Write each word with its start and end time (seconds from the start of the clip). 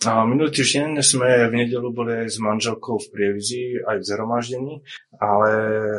A 0.00 0.24
minulý 0.24 0.48
týždeň 0.48 1.04
sme 1.04 1.52
v 1.52 1.60
nedelu 1.60 1.92
boli 1.92 2.24
s 2.24 2.40
manželkou 2.40 2.96
v 2.96 3.10
Prievizi, 3.12 3.76
aj 3.84 4.00
v 4.00 4.08
zhromaždení, 4.08 4.74
ale 5.20 5.50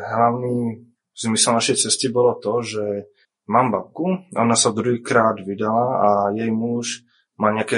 hlavný 0.01 0.81
zmysel 1.13 1.61
našej 1.61 1.85
cesty 1.85 2.09
bolo 2.09 2.33
to, 2.41 2.65
že 2.65 3.13
mám 3.45 3.69
babku, 3.69 4.25
ona 4.33 4.57
sa 4.57 4.73
druhýkrát 4.73 5.45
vydala 5.45 5.85
a 6.01 6.09
jej 6.33 6.49
muž 6.49 7.05
má 7.37 7.53
nejaké 7.53 7.77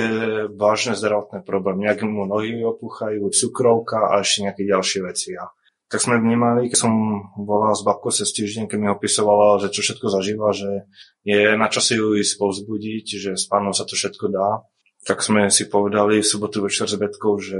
vážne 0.56 0.96
zdravotné 0.96 1.44
problémy. 1.44 1.92
Nejaké 1.92 2.08
mu 2.08 2.24
nohy 2.24 2.56
opúchajú, 2.64 3.28
cukrovka 3.32 4.12
a 4.12 4.24
ešte 4.24 4.48
nejaké 4.48 4.64
ďalšie 4.64 5.00
veci. 5.04 5.36
A 5.36 5.52
tak 5.92 6.04
sme 6.04 6.24
vnímali, 6.24 6.72
keď 6.72 6.88
som 6.88 6.94
volal 7.36 7.76
s 7.76 7.84
babkou 7.84 8.16
cez 8.16 8.32
týždeň, 8.32 8.72
keď 8.72 8.78
mi 8.80 8.88
opisovala, 8.92 9.60
že 9.60 9.76
čo 9.76 9.84
všetko 9.84 10.08
zažíva, 10.08 10.56
že 10.56 10.88
je 11.28 11.56
na 11.60 11.68
čase 11.68 12.00
ju 12.00 12.16
ísť 12.16 12.40
povzbudiť, 12.40 13.06
že 13.20 13.32
s 13.36 13.48
pánom 13.48 13.76
sa 13.76 13.84
to 13.84 13.96
všetko 13.96 14.32
dá. 14.32 14.64
Tak 15.04 15.20
sme 15.20 15.52
si 15.52 15.68
povedali 15.68 16.24
v 16.24 16.30
sobotu 16.30 16.64
večer 16.64 16.88
s 16.88 16.96
Betkou, 16.96 17.36
že 17.40 17.60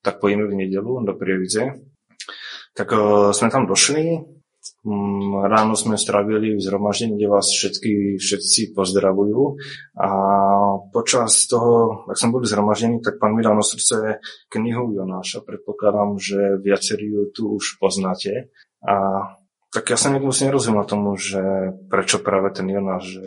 tak 0.00 0.22
pojíme 0.22 0.46
v 0.46 0.66
nedelu 0.66 1.02
do 1.02 1.12
Prievidze. 1.18 1.82
Tak 2.72 2.88
uh, 2.94 3.34
sme 3.34 3.50
tam 3.50 3.66
došli, 3.66 4.22
Mm, 4.80 5.44
ráno 5.48 5.72
sme 5.72 5.96
strávili 5.96 6.56
v 6.56 6.60
zhromaždení, 6.60 7.16
kde 7.16 7.32
vás 7.32 7.48
všetky, 7.48 8.20
všetci 8.20 8.76
pozdravujú 8.76 9.56
a 9.96 10.08
počas 10.92 11.48
toho, 11.48 12.04
ak 12.08 12.16
som 12.20 12.28
bol 12.28 12.44
zhromaždený, 12.44 13.00
tak 13.00 13.16
pán 13.16 13.32
mi 13.32 13.40
dal 13.40 13.56
na 13.56 13.64
srdce 13.64 14.20
knihu 14.52 14.92
Jonáša. 14.92 15.44
Predpokladám, 15.44 16.20
že 16.20 16.60
viacerí 16.60 17.08
ju 17.08 17.32
tu 17.32 17.56
už 17.56 17.80
poznáte. 17.80 18.52
A 18.84 18.96
tak 19.70 19.94
ja 19.94 19.98
sa 19.98 20.10
niekto 20.10 20.34
nerozumel 20.34 20.82
tomu, 20.82 21.14
že 21.14 21.72
prečo 21.86 22.18
práve 22.18 22.50
ten 22.50 22.66
Jonáš, 22.66 23.18
že 23.18 23.26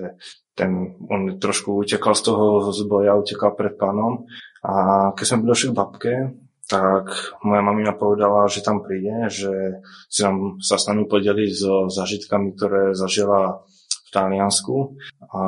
ten, 0.54 1.00
on 1.08 1.40
trošku 1.40 1.72
utekal 1.82 2.14
z 2.14 2.30
toho 2.30 2.68
zboja, 2.76 3.16
utekal 3.16 3.56
pred 3.56 3.80
pánom. 3.80 4.28
A 4.60 5.12
keď 5.16 5.26
sme 5.26 5.48
došli 5.48 5.72
k 5.72 5.78
babke, 5.78 6.14
tak 6.68 7.12
moja 7.44 7.64
mamina 7.64 7.96
povedala, 7.96 8.48
že 8.52 8.64
tam 8.64 8.84
príde, 8.84 9.32
že 9.32 9.84
si 10.08 10.24
nám 10.24 10.60
sa 10.64 10.80
s 10.80 10.88
nami 10.88 11.08
podeliť 11.08 11.52
so 11.52 11.88
zažitkami, 11.88 12.56
ktoré 12.56 12.96
zažila 12.96 13.64
v 14.08 14.10
Taliansku. 14.12 14.96
A 15.32 15.42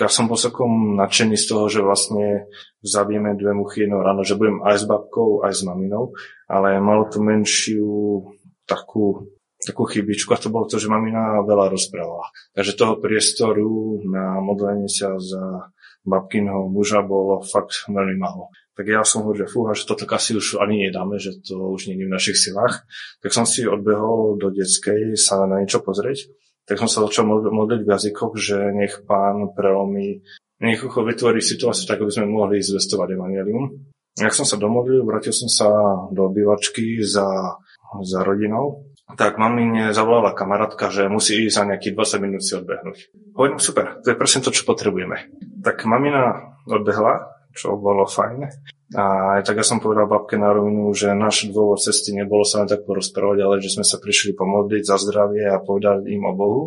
ja 0.00 0.08
som 0.12 0.28
bol 0.28 0.40
celkom 0.40 0.96
nadšený 0.96 1.36
z 1.40 1.46
toho, 1.48 1.64
že 1.68 1.84
vlastne 1.84 2.48
zabijeme 2.80 3.36
dve 3.36 3.52
muchy 3.52 3.84
jedno 3.84 4.00
ráno, 4.00 4.24
že 4.24 4.36
budem 4.36 4.60
aj 4.64 4.80
s 4.80 4.84
babkou, 4.84 5.44
aj 5.44 5.52
s 5.56 5.62
maminou, 5.64 6.12
ale 6.48 6.80
malo 6.80 7.08
to 7.08 7.20
menšiu 7.20 8.24
takú 8.68 9.35
takú 9.62 9.88
chybičku 9.88 10.32
a 10.34 10.40
to 10.40 10.52
bolo 10.52 10.68
to, 10.68 10.76
že 10.76 10.90
mamina 10.90 11.40
veľa 11.44 11.72
rozprávala. 11.72 12.28
Takže 12.52 12.76
toho 12.76 13.00
priestoru 13.00 14.02
na 14.04 14.40
modlenie 14.44 14.90
sa 14.90 15.16
za 15.16 15.72
babkinho 16.04 16.68
muža 16.68 17.02
bolo 17.02 17.40
fakt 17.42 17.88
veľmi 17.88 18.16
málo 18.20 18.52
tak 18.76 18.92
ja 18.92 19.00
som 19.08 19.24
hovoril, 19.24 19.48
že 19.48 19.52
fúha, 19.56 19.72
že 19.72 19.88
toto 19.88 20.04
asi 20.12 20.36
už 20.36 20.60
ani 20.60 20.86
nedáme, 20.86 21.16
že 21.16 21.40
to 21.40 21.72
už 21.72 21.88
nie 21.88 21.96
je 21.96 22.06
v 22.06 22.12
našich 22.12 22.36
silách. 22.36 22.84
Tak 23.24 23.32
som 23.32 23.48
si 23.48 23.64
odbehol 23.64 24.36
do 24.36 24.52
detskej 24.52 25.16
sa 25.16 25.48
na 25.48 25.64
niečo 25.64 25.80
pozrieť. 25.80 26.28
Tak 26.68 26.76
som 26.84 26.90
sa 26.90 27.00
začal 27.08 27.24
modliť 27.24 27.80
v 27.80 27.88
jazykoch, 27.88 28.36
že 28.36 28.76
nech 28.76 29.00
pán 29.08 29.56
prelomí, 29.56 30.20
nech 30.60 30.84
vytvorí 30.84 31.40
situáciu 31.40 31.88
tak, 31.88 32.04
aby 32.04 32.12
sme 32.12 32.28
mohli 32.28 32.60
zvestovať 32.60 33.16
evangelium. 33.16 33.80
Jak 34.20 34.36
som 34.36 34.44
sa 34.44 34.60
domodlil, 34.60 35.08
vrátil 35.08 35.32
som 35.32 35.48
sa 35.48 35.68
do 36.12 36.28
obývačky 36.28 37.00
za, 37.00 37.56
za 38.04 38.20
rodinou, 38.28 38.92
tak 39.14 39.38
mamine 39.38 39.94
zavolala 39.94 40.34
kamarátka, 40.34 40.90
že 40.90 41.06
musí 41.06 41.46
ísť 41.46 41.54
za 41.54 41.62
nejakých 41.62 41.94
20 41.94 42.24
minút 42.26 42.42
si 42.42 42.58
odbehnúť. 42.58 43.14
Hovorím, 43.38 43.62
super, 43.62 44.02
to 44.02 44.10
je 44.10 44.18
presne 44.18 44.42
to, 44.42 44.50
čo 44.50 44.66
potrebujeme. 44.66 45.30
Tak 45.62 45.86
mamina 45.86 46.58
odbehla, 46.66 47.30
čo 47.54 47.78
bolo 47.78 48.10
fajn. 48.10 48.50
A 48.98 49.02
aj 49.38 49.46
tak 49.46 49.62
ja 49.62 49.66
som 49.66 49.78
povedal 49.78 50.10
babke 50.10 50.34
na 50.34 50.50
rovinu, 50.50 50.90
že 50.90 51.14
náš 51.14 51.46
dôvod 51.54 51.78
cesty 51.78 52.18
nebolo 52.18 52.42
sa 52.42 52.66
len 52.66 52.70
tak 52.70 52.82
porozprávať, 52.82 53.38
ale 53.46 53.62
že 53.62 53.78
sme 53.78 53.86
sa 53.86 54.02
prišli 54.02 54.34
pomodliť 54.34 54.82
za 54.82 54.98
zdravie 54.98 55.46
a 55.54 55.62
povedať 55.62 56.10
im 56.10 56.26
o 56.26 56.34
Bohu. 56.34 56.62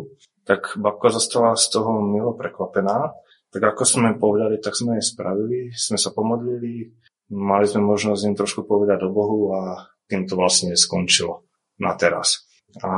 Tak 0.48 0.80
babka 0.80 1.12
zostala 1.12 1.60
z 1.60 1.68
toho 1.68 2.00
milo 2.00 2.32
prekvapená. 2.32 3.12
Tak 3.52 3.62
ako 3.76 3.82
sme 3.84 4.16
povedali, 4.16 4.56
tak 4.56 4.80
sme 4.80 4.96
jej 4.96 5.04
spravili, 5.04 5.76
sme 5.76 6.00
sa 6.00 6.08
pomodlili, 6.14 6.88
mali 7.36 7.66
sme 7.68 7.84
možnosť 7.84 8.32
im 8.32 8.38
trošku 8.38 8.64
povedať 8.64 9.04
o 9.04 9.12
Bohu 9.12 9.52
a 9.52 9.92
tým 10.08 10.24
to 10.24 10.40
vlastne 10.40 10.72
skončilo 10.72 11.49
na 11.80 11.96
teraz. 11.96 12.46
A 12.84 12.88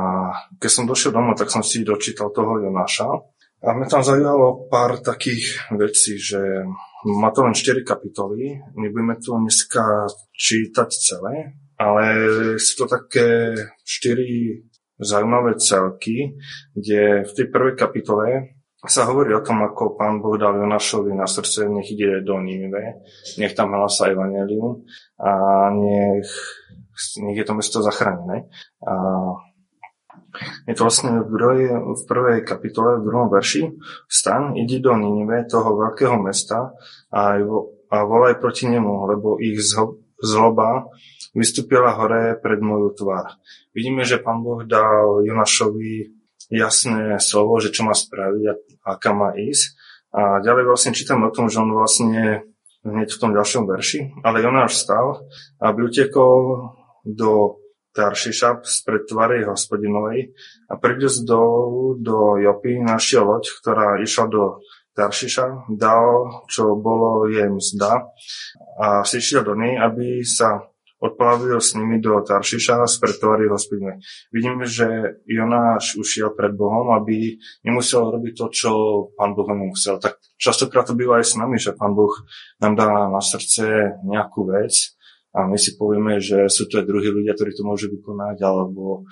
keď 0.61 0.69
som 0.69 0.85
došiel 0.85 1.15
domov, 1.15 1.39
tak 1.39 1.49
som 1.49 1.65
si 1.65 1.81
dočítal 1.81 2.29
toho 2.29 2.61
Jonáša 2.61 3.09
a 3.63 3.71
mňa 3.73 3.87
tam 3.89 4.03
zaujalo 4.05 4.67
pár 4.69 5.01
takých 5.01 5.71
vecí, 5.73 6.19
že 6.19 6.37
má 7.03 7.31
to 7.31 7.41
len 7.47 7.55
4 7.55 7.81
kapitoly, 7.81 8.59
nebudeme 8.75 9.15
to 9.17 9.39
dneska 9.39 10.07
čítať 10.35 10.89
celé, 10.93 11.57
ale 11.79 12.05
sú 12.61 12.83
to 12.83 12.85
také 12.91 13.55
4 13.81 15.01
zaujímavé 15.01 15.57
celky, 15.57 16.37
kde 16.75 17.25
v 17.25 17.31
tej 17.33 17.47
prvej 17.49 17.75
kapitole 17.75 18.55
sa 18.83 19.07
hovorí 19.07 19.31
o 19.31 19.39
tom, 19.39 19.63
ako 19.63 19.95
pán 19.95 20.19
Boh 20.19 20.35
dal 20.35 20.59
Jonášovi 20.59 21.15
na 21.15 21.23
srdce, 21.23 21.71
nech 21.71 21.87
ide 21.87 22.19
do 22.19 22.35
Nínive, 22.35 22.99
nech 23.39 23.55
tam 23.55 23.71
hlása 23.71 24.11
evanelium 24.11 24.83
a 25.23 25.31
nech, 25.71 26.27
je 27.17 27.43
to 27.43 27.53
mesto 27.53 27.81
zachránené. 27.81 28.47
A 28.85 28.93
je 30.65 30.73
to 30.73 30.85
vlastne 30.89 31.21
v, 31.21 31.29
druhej, 31.29 31.63
v 31.73 32.01
prvej 32.09 32.39
kapitole, 32.41 32.97
v 32.97 33.05
druhom 33.05 33.27
verši. 33.29 33.69
Stan, 34.09 34.57
idi 34.57 34.81
do 34.81 34.93
Ninive, 34.97 35.45
toho 35.45 35.77
veľkého 35.77 36.17
mesta 36.21 36.73
a, 37.13 37.37
a 37.89 37.97
volaj 38.01 38.41
proti 38.41 38.65
nemu, 38.69 39.13
lebo 39.13 39.37
ich 39.37 39.61
zloba 40.21 40.89
vystúpila 41.33 41.97
hore 41.97 42.37
pred 42.37 42.61
moju 42.61 42.93
tvár. 42.93 43.37
Vidíme, 43.73 44.05
že 44.05 44.21
pán 44.21 44.45
Boh 44.45 44.61
dal 44.65 45.25
Jonášovi 45.25 46.13
jasné 46.53 47.17
slovo, 47.17 47.57
že 47.57 47.73
čo 47.73 47.85
má 47.85 47.97
spraviť 47.97 48.43
a, 48.45 48.53
a 48.85 48.91
kam 49.01 49.25
má 49.25 49.33
ísť. 49.33 49.73
A 50.13 50.45
ďalej 50.45 50.69
vlastne 50.69 50.93
čítame 50.93 51.25
o 51.25 51.33
tom, 51.33 51.49
že 51.49 51.57
on 51.57 51.73
vlastne 51.73 52.45
hneď 52.85 53.09
v 53.09 53.21
tom 53.21 53.33
ďalšom 53.33 53.65
verši, 53.65 54.21
ale 54.21 54.45
Jonáš 54.45 54.77
stal, 54.77 55.25
aby 55.57 55.89
utekol 55.89 56.69
do 57.03 57.59
Taršiša 57.93 58.65
spred 58.65 59.05
tvary 59.05 59.45
hospodinovej 59.45 60.33
a 60.65 60.73
príde 60.81 61.05
z 61.13 61.29
dolu 61.29 62.01
do 62.01 62.41
Jopy 62.41 62.81
našiel 62.81 63.21
loď, 63.21 63.53
ktorá 63.61 64.01
išla 64.01 64.25
do 64.33 64.43
Taršiša, 64.97 65.69
dal, 65.77 66.41
čo 66.49 66.73
bolo 66.73 67.29
jej 67.29 67.45
mzda 67.49 68.09
a 68.81 69.05
šiel 69.05 69.45
do 69.45 69.53
nej, 69.53 69.77
aby 69.77 70.25
sa 70.25 70.65
odplavil 71.03 71.59
s 71.59 71.75
nimi 71.75 71.99
do 71.99 72.15
Taršiša 72.23 72.87
spred 72.87 73.19
tvary 73.19 73.51
hospodinovej. 73.51 73.99
Vidíme, 74.31 74.63
že 74.63 75.19
Jonáš 75.27 75.99
ušiel 75.99 76.31
pred 76.31 76.55
Bohom, 76.55 76.95
aby 76.95 77.35
nemusel 77.67 78.07
robiť 78.07 78.33
to, 78.39 78.45
čo 78.49 78.71
pán 79.19 79.35
Boh 79.35 79.51
mu 79.51 79.75
musel. 79.75 79.99
Tak 79.99 80.17
častokrát 80.39 80.87
to 80.87 80.95
býva 80.95 81.19
aj 81.19 81.25
s 81.27 81.35
nami, 81.35 81.59
že 81.59 81.75
pán 81.75 81.91
Boh 81.91 82.15
nám 82.63 82.73
dá 82.79 82.87
na 83.11 83.19
srdce 83.19 83.99
nejakú 84.07 84.47
vec, 84.47 84.95
a 85.33 85.49
my 85.49 85.57
si 85.57 85.73
povieme, 85.73 86.21
že 86.21 86.45
sú 86.45 86.69
to 86.69 86.77
aj 86.77 86.85
druhí 86.85 87.09
ľudia, 87.09 87.33
ktorí 87.33 87.57
to 87.57 87.65
môžu 87.65 87.89
vykonať, 87.89 88.37
alebo 88.45 89.09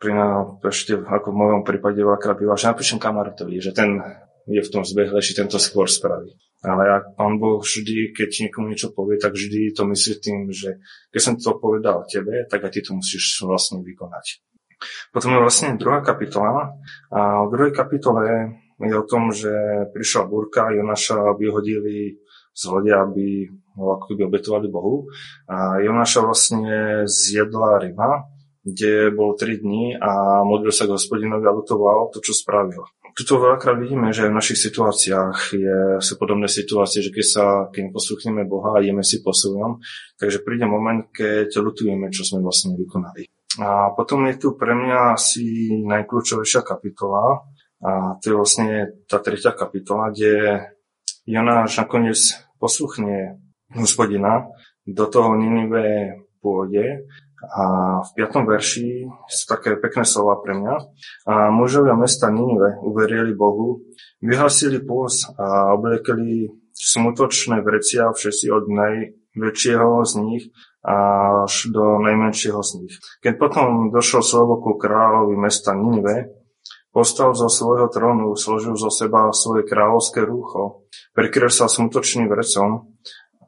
pri 0.00 0.12
nás, 0.16 0.60
ešte 0.64 0.96
ako 1.00 1.32
v 1.32 1.40
mojom 1.40 1.62
prípade 1.62 2.00
veľakrát 2.00 2.36
býva, 2.40 2.56
že 2.56 2.72
napíšem 2.72 2.96
kamarátovi, 2.96 3.60
že 3.60 3.76
ten 3.76 4.00
je 4.44 4.60
v 4.60 4.72
tom 4.72 4.84
zbehlejší, 4.84 5.36
tento 5.36 5.56
skôr 5.56 5.88
spraví. 5.88 6.36
Ale 6.64 6.88
ak 6.88 7.04
pán 7.20 7.36
Boh 7.36 7.60
vždy, 7.60 8.16
keď 8.16 8.48
niekomu 8.48 8.72
niečo 8.72 8.92
povie, 8.92 9.20
tak 9.20 9.36
vždy 9.36 9.76
to 9.76 9.84
myslí 9.84 10.12
tým, 10.20 10.48
že 10.48 10.80
keď 11.12 11.20
som 11.20 11.34
to 11.36 11.60
povedal 11.60 12.08
tebe, 12.08 12.48
tak 12.48 12.64
aj 12.64 12.72
ty 12.72 12.80
to 12.80 12.96
musíš 12.96 13.44
vlastne 13.44 13.84
vykonať. 13.84 14.40
Potom 15.12 15.32
je 15.32 15.44
vlastne 15.44 15.76
druhá 15.80 16.00
kapitola 16.04 16.76
a 17.12 17.44
v 17.44 17.52
druhej 17.52 17.72
kapitole 17.72 18.56
je 18.80 18.94
o 18.94 19.04
tom, 19.06 19.30
že 19.30 19.52
prišla 19.94 20.26
búrka, 20.26 20.74
Jonaša 20.74 21.38
vyhodili 21.38 22.18
z 22.54 22.62
lode, 22.70 22.94
aby 22.94 23.50
ho 23.74 23.98
ako 23.98 24.14
keby 24.14 24.22
obetovali 24.30 24.66
Bohu. 24.70 25.10
A 25.50 25.82
Jonáša 25.82 26.22
vlastne 26.22 27.02
zjedla 27.06 27.82
ryba, 27.82 28.30
kde 28.64 29.12
bol 29.12 29.36
3 29.36 29.60
dní 29.60 29.98
a 29.98 30.42
modlil 30.46 30.72
sa 30.72 30.86
k 30.88 30.94
hospodinovi 30.94 31.44
a 31.44 31.52
lutoval 31.52 32.08
to, 32.14 32.22
čo 32.22 32.32
spravil. 32.32 32.86
Tuto 33.14 33.38
veľakrát 33.38 33.78
vidíme, 33.78 34.10
že 34.10 34.26
v 34.26 34.34
našich 34.34 34.58
situáciách 34.58 35.38
je, 35.54 35.78
sú 36.02 36.18
podobné 36.18 36.50
situácie, 36.50 36.98
že 36.98 37.14
keď 37.14 37.26
sa, 37.26 37.46
keď 37.70 37.94
posluchneme 37.94 38.42
Boha 38.42 38.74
a 38.74 38.82
ideme 38.82 39.06
si 39.06 39.22
po 39.22 39.30
svojom, 39.30 39.78
takže 40.18 40.42
príde 40.42 40.66
moment, 40.66 41.06
keď 41.14 41.46
lutujeme, 41.62 42.10
čo 42.10 42.26
sme 42.26 42.42
vlastne 42.42 42.74
vykonali. 42.74 43.30
A 43.62 43.94
potom 43.94 44.26
je 44.26 44.34
tu 44.34 44.58
pre 44.58 44.74
mňa 44.74 45.14
asi 45.14 45.70
najkľúčovejšia 45.86 46.66
kapitola, 46.66 47.46
a 47.84 48.16
to 48.18 48.32
je 48.32 48.38
vlastne 48.40 48.68
tá 49.04 49.20
tretia 49.20 49.52
kapitola, 49.52 50.08
kde 50.08 50.64
Jonáš 51.28 51.76
nakoniec 51.76 52.20
posluchne 52.56 53.36
hospodina, 53.76 54.48
do 54.88 55.04
toho 55.08 55.36
Ninive 55.36 56.16
pôjde 56.40 57.04
a 57.44 57.64
v 58.00 58.10
5. 58.24 58.44
verši 58.48 59.04
sú 59.28 59.44
také 59.44 59.76
pekné 59.76 60.04
slova 60.08 60.40
pre 60.40 60.56
mňa. 60.56 60.74
A 61.28 61.52
mužovia 61.52 61.92
mesta 61.96 62.32
Ninive 62.32 62.80
uverili 62.80 63.36
Bohu, 63.36 63.84
vyhlasili 64.24 64.80
pôs 64.80 65.28
a 65.36 65.76
obliekli 65.76 66.48
smutočné 66.72 67.60
vrecia 67.60 68.08
všetci 68.08 68.46
od 68.48 68.64
najväčšieho 68.68 69.88
z 70.08 70.12
nich 70.24 70.44
až 70.84 71.72
do 71.72 71.96
najmenšieho 72.00 72.60
z 72.60 72.70
nich. 72.84 72.94
Keď 73.24 73.40
potom 73.40 73.88
došlo 73.88 74.20
slovo 74.20 74.60
ku 74.60 74.76
kráľovi 74.76 75.36
mesta 75.36 75.72
Ninive, 75.72 76.43
postal 76.94 77.34
zo 77.34 77.50
svojho 77.50 77.90
trónu, 77.90 78.38
složil 78.38 78.78
zo 78.78 78.86
seba 78.86 79.34
svoje 79.34 79.66
kráľovské 79.66 80.22
rúcho, 80.22 80.86
prikryl 81.10 81.50
sa 81.50 81.66
smutočným 81.66 82.30
vrecom 82.30 82.94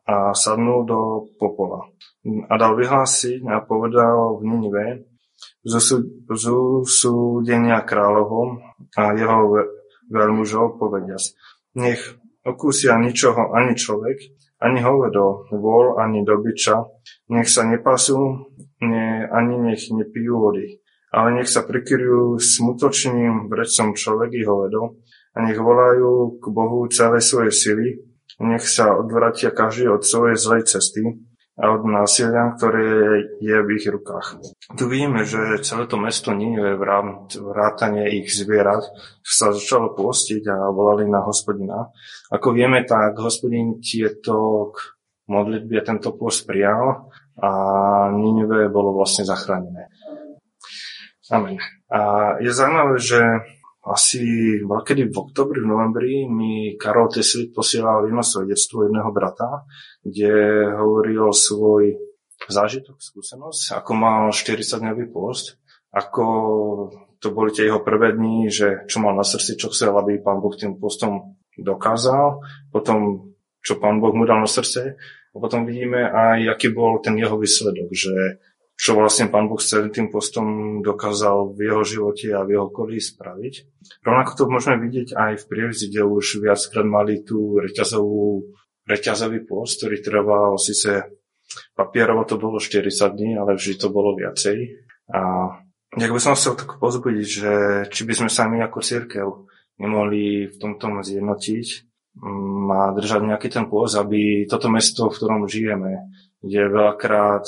a 0.02 0.34
sadnul 0.34 0.82
do 0.82 1.30
popola. 1.38 1.86
A 2.26 2.58
dal 2.58 2.74
vyhlásiť 2.74 3.46
a 3.46 3.62
povedal 3.62 4.42
v 4.42 4.50
Ninive 4.50 5.06
zúsúdenia 6.34 7.78
kráľovom 7.86 8.58
a 8.98 9.14
jeho 9.14 9.38
veľmužov 10.10 10.82
povediac. 10.82 11.22
Nech 11.78 12.02
okúsia 12.42 12.98
ničoho 12.98 13.54
ani 13.54 13.78
človek, 13.78 14.18
ani 14.58 14.80
hovedo, 14.82 15.46
vol, 15.54 16.02
ani 16.02 16.26
dobyča, 16.26 16.82
nech 17.30 17.46
sa 17.50 17.62
nepasú, 17.62 18.48
ne, 18.82 19.28
ani 19.28 19.54
nech 19.70 19.86
nepijú 19.92 20.40
vody, 20.50 20.80
ale 21.16 21.40
nech 21.40 21.48
sa 21.48 21.64
prikryjú 21.64 22.36
smutočným 22.36 23.48
vrecom 23.48 23.96
človek 23.96 24.36
i 24.36 24.44
hovedo 24.44 25.00
a 25.32 25.40
nech 25.40 25.56
volajú 25.56 26.36
k 26.36 26.44
Bohu 26.52 26.84
celé 26.92 27.24
svoje 27.24 27.56
sily, 27.56 28.04
nech 28.44 28.68
sa 28.68 28.92
odvratia 28.92 29.48
každý 29.48 29.88
od 29.88 30.04
svojej 30.04 30.36
zlej 30.36 30.62
cesty 30.68 31.00
a 31.56 31.72
od 31.72 31.88
násilia, 31.88 32.52
ktoré 32.60 32.84
je 33.40 33.56
v 33.64 33.68
ich 33.80 33.88
rukách. 33.88 34.44
Tu 34.76 34.84
vidíme, 34.84 35.24
že 35.24 35.64
celé 35.64 35.88
to 35.88 35.96
mesto 35.96 36.36
Ninive 36.36 36.76
vrátanie 36.76 38.12
ich 38.20 38.28
zvierat 38.28 38.84
sa 39.24 39.56
začalo 39.56 39.96
postiť 39.96 40.44
a 40.52 40.68
volali 40.68 41.08
na 41.08 41.24
hospodina. 41.24 41.88
Ako 42.28 42.52
vieme, 42.52 42.84
tak 42.84 43.16
hospodin 43.16 43.80
tieto 43.80 44.68
k 44.68 45.00
modlitbe 45.32 45.80
tento 45.80 46.12
post 46.12 46.44
prijal 46.44 47.08
a 47.40 47.50
Ninive 48.12 48.68
bolo 48.68 48.92
vlastne 48.92 49.24
zachránené. 49.24 49.88
Amen. 51.30 51.58
A 51.90 52.34
je 52.38 52.50
zaujímavé, 52.54 52.96
že 53.02 53.20
asi 53.86 54.22
kedy 54.66 55.14
v 55.14 55.16
oktobri, 55.16 55.62
v 55.62 55.70
novembri 55.70 56.26
mi 56.26 56.74
Karol 56.74 57.06
Teslit 57.06 57.54
posielal 57.54 58.10
jedno 58.10 58.22
svedectvo 58.22 58.82
jedného 58.86 59.10
brata, 59.14 59.62
kde 60.02 60.66
hovoril 60.74 61.30
svoj 61.30 61.94
zážitok, 62.50 62.98
skúsenosť, 62.98 63.78
ako 63.78 63.92
mal 63.94 64.22
40-dňový 64.34 65.06
post, 65.14 65.62
ako 65.94 66.26
to 67.22 67.30
boli 67.30 67.54
tie 67.54 67.70
jeho 67.70 67.80
prvé 67.80 68.12
dni, 68.12 68.50
že 68.50 68.84
čo 68.90 69.00
mal 69.00 69.14
na 69.14 69.24
srdci, 69.24 69.56
čo 69.56 69.70
chcel, 69.70 69.94
aby 69.94 70.18
pán 70.18 70.42
Boh 70.42 70.52
tým 70.52 70.76
postom 70.76 71.38
dokázal, 71.56 72.42
potom 72.68 73.30
čo 73.62 73.78
pán 73.80 74.02
Boh 74.02 74.12
mu 74.12 74.28
dal 74.28 74.42
na 74.44 74.50
srdce 74.50 74.98
a 75.32 75.36
potom 75.38 75.64
vidíme 75.64 76.04
aj, 76.06 76.58
aký 76.58 76.74
bol 76.74 77.00
ten 77.00 77.16
jeho 77.16 77.40
výsledok, 77.40 77.88
že 77.94 78.42
čo 78.76 78.92
vlastne 78.92 79.32
pán 79.32 79.48
Boh 79.48 79.58
celým 79.58 79.88
tým 79.88 80.12
postom 80.12 80.78
dokázal 80.84 81.56
v 81.56 81.72
jeho 81.72 81.82
živote 81.82 82.28
a 82.36 82.44
v 82.44 82.56
jeho 82.56 82.68
okolí 82.68 83.00
spraviť. 83.00 83.54
Rovnako 84.04 84.30
to 84.36 84.44
môžeme 84.52 84.76
vidieť 84.84 85.16
aj 85.16 85.32
v 85.40 85.48
prievidzi, 85.48 85.84
kde 85.88 86.02
už 86.04 86.44
viackrát 86.44 86.84
mali 86.84 87.24
tú 87.24 87.56
reťazovú, 87.56 88.52
reťazový 88.84 89.48
post, 89.48 89.80
ktorý 89.80 89.96
trval 90.04 90.60
síce 90.60 91.08
papierovo 91.72 92.28
to 92.28 92.36
bolo 92.36 92.60
40 92.60 92.90
dní, 93.16 93.38
ale 93.38 93.56
vždy 93.56 93.74
to 93.80 93.88
bolo 93.88 94.12
viacej. 94.12 94.76
A 95.14 95.20
nejak 95.96 96.12
by 96.12 96.20
som 96.20 96.36
chcel 96.36 96.58
tak 96.58 96.76
pozbudiť, 96.76 97.26
že 97.26 97.52
či 97.88 98.02
by 98.04 98.12
sme 98.12 98.30
sa 98.30 98.50
my 98.50 98.60
ako 98.66 98.78
církev 98.82 99.26
nemohli 99.80 100.50
v 100.50 100.56
tomto 100.56 100.88
zjednotiť 101.04 101.66
mm, 102.18 102.66
a 102.72 102.80
držať 102.96 103.20
nejaký 103.24 103.48
ten 103.52 103.64
pôz, 103.68 103.94
aby 103.94 104.48
toto 104.48 104.72
mesto, 104.72 105.08
v 105.08 105.16
ktorom 105.16 105.48
žijeme, 105.48 106.10
kde 106.40 106.72
veľakrát 106.72 107.46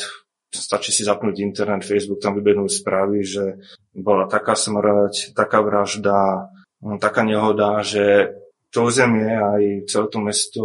stačí 0.52 0.90
si 0.92 1.04
zapnúť 1.04 1.44
internet, 1.44 1.84
Facebook, 1.84 2.24
tam 2.24 2.36
vybehnú 2.36 2.68
správy, 2.68 3.24
že 3.24 3.60
bola 3.92 4.24
taká 4.28 4.56
smrť, 4.56 5.36
taká 5.36 5.60
vražda, 5.60 6.48
no, 6.80 6.96
taká 6.96 7.24
nehoda, 7.24 7.84
že 7.84 8.36
to 8.72 8.88
územie 8.88 9.32
aj 9.32 9.62
celé 9.88 10.06
to 10.08 10.18
mesto 10.20 10.64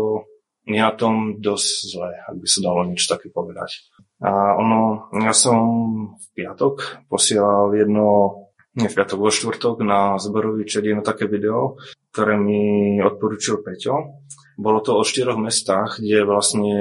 je 0.63 0.79
na 0.79 0.95
tom 0.95 1.43
dosť 1.43 1.71
zle, 1.91 2.11
ak 2.23 2.35
by 2.39 2.47
sa 2.47 2.59
dalo 2.63 2.87
niečo 2.87 3.11
také 3.15 3.27
povedať. 3.27 3.83
A 4.23 4.55
ono, 4.55 5.11
ja 5.19 5.35
som 5.35 5.59
v 6.15 6.27
piatok 6.31 7.03
posielal 7.11 7.75
jedno, 7.75 8.39
nie 8.79 8.87
v 8.87 8.95
piatok, 8.95 9.19
vo 9.19 9.27
štvrtok 9.27 9.83
na 9.83 10.15
zborový 10.15 10.63
čet 10.63 10.87
jedno 10.87 11.03
také 11.03 11.27
video, 11.27 11.75
ktoré 12.15 12.39
mi 12.39 12.95
odporúčil 13.03 13.59
Peťo. 13.59 14.23
Bolo 14.55 14.79
to 14.79 14.95
o 14.95 15.03
štyroch 15.03 15.35
mestách, 15.35 15.99
kde 15.99 16.23
vlastne 16.23 16.75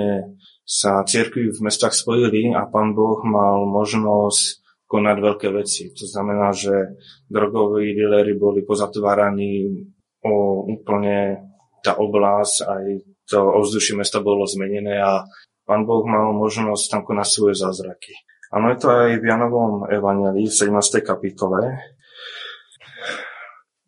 sa 0.73 1.05
cirkvi 1.05 1.53
v 1.53 1.61
mestách 1.69 1.93
spojili 1.93 2.57
a 2.57 2.65
pán 2.65 2.97
Boh 2.97 3.21
mal 3.29 3.69
možnosť 3.69 4.65
konať 4.89 5.17
veľké 5.21 5.49
veci. 5.53 5.93
To 5.93 6.09
znamená, 6.09 6.57
že 6.57 6.97
drogoví 7.29 7.93
dealery 7.93 8.33
boli 8.33 8.65
pozatváraní 8.65 9.85
o 10.25 10.65
úplne 10.65 11.45
tá 11.85 12.01
oblasť, 12.01 12.57
aj 12.65 12.85
to 13.29 13.41
ovzdušie 13.41 14.01
mesta 14.01 14.25
bolo 14.25 14.49
zmenené 14.49 14.97
a 14.97 15.29
pán 15.69 15.85
Boh 15.85 16.09
mal 16.09 16.33
možnosť 16.33 16.85
tam 16.89 17.01
konať 17.05 17.29
svoje 17.29 17.55
zázraky. 17.61 18.17
Áno, 18.53 18.73
je 18.73 18.79
to 18.81 18.89
aj 18.89 19.21
v 19.21 19.25
Janovom 19.29 19.89
evangelii 19.93 20.49
v 20.49 20.57
17. 20.57 21.05
kapitole, 21.05 21.81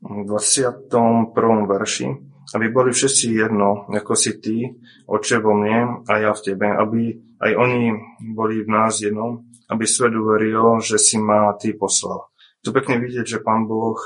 v 0.05 0.21
21. 0.29 1.33
verši 1.65 2.34
aby 2.53 2.67
boli 2.69 2.93
všetci 2.93 3.33
jedno, 3.33 3.89
ako 3.89 4.13
si 4.13 4.37
ty, 4.43 4.69
oče 5.09 5.41
vo 5.41 5.57
mne 5.57 6.05
a 6.05 6.13
ja 6.21 6.31
v 6.37 6.45
tebe, 6.53 6.69
aby 6.69 7.17
aj 7.41 7.53
oni 7.57 7.83
boli 8.37 8.61
v 8.61 8.69
nás 8.69 9.01
jedno, 9.01 9.49
aby 9.73 9.85
svet 9.89 10.13
uveril, 10.13 10.81
že 10.85 11.01
si 11.01 11.17
ma 11.17 11.57
ty 11.57 11.73
poslal. 11.73 12.29
Tu 12.61 12.73
pekne 12.73 13.01
vidieť, 13.01 13.39
že 13.39 13.45
Pán 13.45 13.65
Boh 13.65 13.97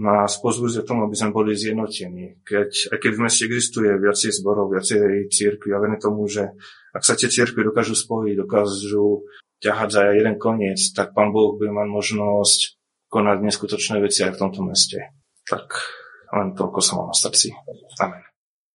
nás 0.00 0.40
pozvúzia 0.40 0.86
tomu, 0.86 1.04
aby 1.04 1.14
sme 1.18 1.34
boli 1.34 1.52
zjednotení. 1.52 2.40
Keď, 2.46 2.94
aj 2.94 2.98
keď 2.98 3.12
v 3.14 3.22
meste 3.22 3.42
existuje 3.44 3.90
viacej 4.00 4.32
zborov, 4.32 4.72
viacej 4.72 5.28
církví, 5.28 5.70
a 5.76 5.82
vené 5.82 6.00
tomu, 6.00 6.24
že 6.24 6.56
ak 6.96 7.04
sa 7.04 7.14
tie 7.14 7.28
církvy 7.28 7.68
dokážu 7.68 7.94
spojiť, 7.94 8.34
dokážu 8.40 9.28
ťahať 9.60 9.88
za 9.92 10.02
jeden 10.16 10.40
koniec, 10.40 10.80
tak 10.96 11.12
Pán 11.12 11.30
Boh 11.30 11.54
bude 11.54 11.70
mať 11.70 11.88
možnosť 11.92 12.60
konať 13.12 13.38
neskutočné 13.44 14.00
veci 14.00 14.24
aj 14.24 14.34
v 14.34 14.40
tomto 14.40 14.64
meste. 14.64 15.12
Tak 15.44 15.76
len 16.38 16.54
toľko 16.54 16.78
som 16.78 17.02
mal 17.02 17.10
na 17.10 17.16
srdci. 17.16 17.50
Amen. 17.98 18.29